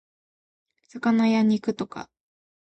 [0.87, 2.09] 魚や肉とか